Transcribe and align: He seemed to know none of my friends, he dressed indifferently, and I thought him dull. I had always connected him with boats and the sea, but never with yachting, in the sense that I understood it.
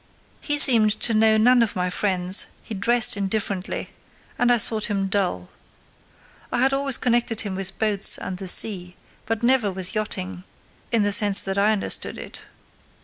He 0.39 0.57
seemed 0.57 0.99
to 1.01 1.13
know 1.13 1.37
none 1.37 1.61
of 1.61 1.75
my 1.75 1.91
friends, 1.91 2.47
he 2.63 2.73
dressed 2.73 3.15
indifferently, 3.15 3.91
and 4.39 4.51
I 4.51 4.57
thought 4.57 4.85
him 4.85 5.09
dull. 5.09 5.51
I 6.51 6.57
had 6.61 6.73
always 6.73 6.97
connected 6.97 7.41
him 7.41 7.53
with 7.53 7.77
boats 7.77 8.17
and 8.17 8.35
the 8.39 8.47
sea, 8.47 8.95
but 9.27 9.43
never 9.43 9.71
with 9.71 9.93
yachting, 9.93 10.43
in 10.91 11.03
the 11.03 11.13
sense 11.13 11.43
that 11.43 11.59
I 11.59 11.71
understood 11.71 12.17
it. 12.17 12.41